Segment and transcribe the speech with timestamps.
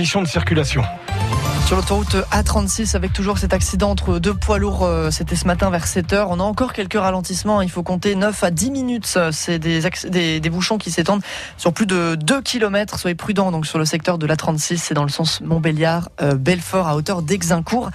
[0.00, 0.82] de circulation.
[1.66, 5.68] Sur l'autoroute A36, avec toujours cet accident entre deux poids lourds, euh, c'était ce matin
[5.68, 6.26] vers 7h.
[6.30, 7.60] On a encore quelques ralentissements.
[7.60, 9.18] Il faut compter 9 à 10 minutes.
[9.30, 11.22] C'est des, des, bouchons qui s'étendent
[11.58, 12.98] sur plus de 2 km.
[12.98, 14.78] Soyez prudents donc sur le secteur de l'A36.
[14.78, 17.90] C'est dans le sens Montbéliard-Belfort à hauteur d'Exincourt.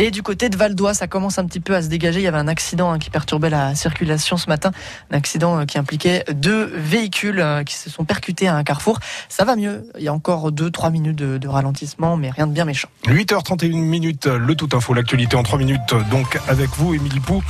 [0.00, 2.20] Et du côté de Val d'Oise, ça commence un petit peu à se dégager.
[2.20, 4.70] Il y avait un accident hein, qui perturbait la circulation ce matin.
[5.10, 9.00] Un accident euh, qui impliquait deux véhicules euh, qui se sont percutés à un carrefour.
[9.28, 9.90] Ça va mieux.
[9.98, 12.88] Il y a encore 2-3 minutes de, ralentissement, mais rien de bien méchant.
[13.06, 15.80] 8h31 minutes, le tout info, l'actualité en 3 minutes.
[16.12, 17.42] Donc avec vous, Émilie Pou,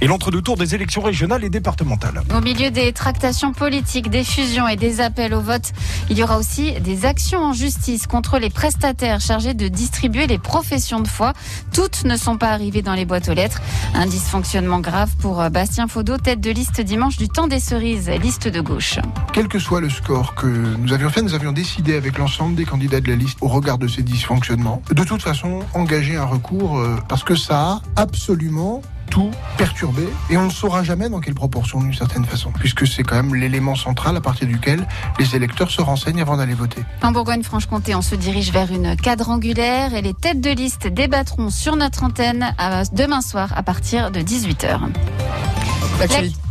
[0.00, 2.22] et l'entre-deux tours des élections régionales et départementales.
[2.32, 5.72] Au milieu des tractations politiques, des fusions et des appels au vote,
[6.10, 10.38] il y aura aussi des actions en justice contre les prestataires chargés de distribuer les
[10.38, 11.32] professions de foi.
[11.72, 13.60] Toutes ne sont pas arrivées dans les boîtes aux lettres.
[13.94, 18.10] Un dysfonctionnement grave pour euh, Bastien Faudot, tête de liste dimanche du temps des cerises,
[18.10, 18.98] liste de gauche.
[19.32, 22.64] Quel que soit le score que nous avions fait, nous avions décidé avec l'ensemble des
[22.64, 26.78] candidats de la liste au regard de ces dysfonctionnements, de toute façon engager un recours
[26.78, 28.82] euh, parce que ça a absolument
[29.12, 33.02] tout perturbé et on ne saura jamais dans quelle proportion d'une certaine façon, puisque c'est
[33.02, 34.88] quand même l'élément central à partir duquel
[35.18, 36.80] les électeurs se renseignent avant d'aller voter.
[37.02, 41.76] En Bourgogne-Franche-Comté, on se dirige vers une quadrangulaire et les têtes de liste débattront sur
[41.76, 42.54] notre antenne
[42.94, 44.80] demain soir à partir de 18h.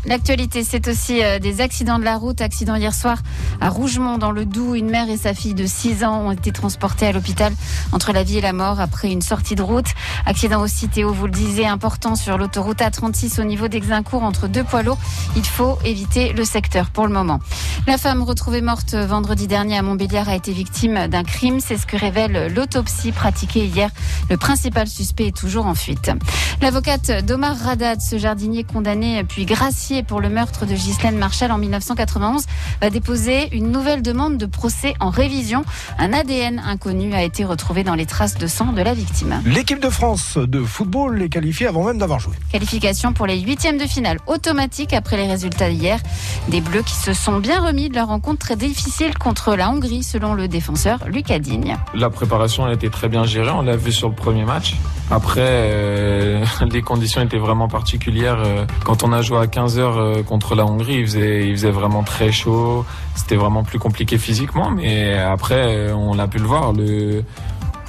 [0.06, 2.42] L'actualité, c'est aussi euh, des accidents de la route.
[2.42, 3.20] Accident hier soir
[3.60, 4.76] à Rougemont, dans le Doubs.
[4.76, 7.54] Une mère et sa fille de 6 ans ont été transportées à l'hôpital
[7.92, 9.86] entre la vie et la mort après une sortie de route.
[10.26, 14.64] Accident aussi, Théo, vous le disiez, important sur l'autoroute A36 au niveau d'Exincourt entre deux
[14.64, 14.98] poids lourds.
[15.36, 17.40] Il faut éviter le secteur pour le moment.
[17.86, 21.60] La femme retrouvée morte vendredi dernier à Montbéliard a été victime d'un crime.
[21.60, 23.92] C'est ce que révèle l'autopsie pratiquée hier.
[24.32, 26.12] Le principal suspect est toujours en fuite.
[26.60, 31.58] L'avocate d'Omar Radad, ce jardinier condamné puis gracié pour le meurtre de Ghislaine Marshall en
[31.58, 32.46] 1991
[32.80, 35.66] va déposer une nouvelle demande de procès en révision.
[36.00, 39.42] Un ADN inconnu a été retrouvé dans les traces de sang de la victime.
[39.46, 42.36] L'équipe de France de football est qualifiée avant même d'avoir joué.
[42.52, 46.00] Qualification pour les huitièmes de finale automatique après les résultats d'hier.
[46.48, 50.04] Des Bleus qui se sont bien remis de leur rencontre très difficile contre la Hongrie
[50.04, 51.78] selon le défenseur Lucas Digne.
[51.94, 54.76] La préparation a été très bien gérée, on l'a vu sur le premier match.
[55.12, 58.40] Après, euh, les conditions étaient vraiment particulières.
[58.40, 62.04] Euh, quand on a joué à 15 heures euh, contre la Hongrie, il faisait, vraiment
[62.04, 62.86] très chaud.
[63.16, 66.74] C'était vraiment plus compliqué physiquement, mais après, on a pu le voir.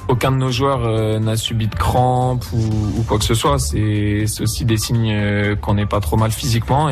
[0.09, 3.57] Aucun de nos joueurs n'a subi de crampes ou, quoi que ce soit.
[3.57, 6.89] C'est aussi des signes qu'on n'est pas trop mal physiquement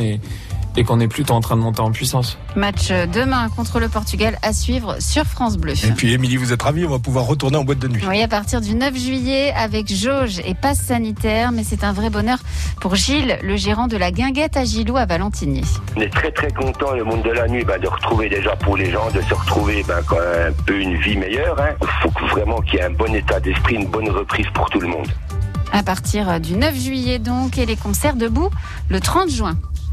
[0.77, 2.37] et qu'on est plutôt en train de monter en puissance.
[2.55, 5.73] Match demain contre le Portugal à suivre sur France Bleu.
[5.83, 8.01] Et puis Émilie, vous êtes ravie, on va pouvoir retourner en boîte de nuit.
[8.07, 12.09] Oui, à partir du 9 juillet avec jauge et passe sanitaire, mais c'est un vrai
[12.09, 12.37] bonheur
[12.79, 15.63] pour Gilles, le gérant de la guinguette à Gilou à Valentini.
[15.95, 18.77] On est très très content le monde de la nuit bah, de retrouver déjà pour
[18.77, 21.55] les gens, de se retrouver bah, un peu une vie meilleure.
[21.59, 21.89] Il hein.
[22.01, 24.87] faut vraiment qu'il y ait un bon état d'esprit, une bonne reprise pour tout le
[24.87, 25.07] monde.
[25.73, 28.49] À partir du 9 juillet donc et les concerts debout
[28.89, 29.55] le 30 juin.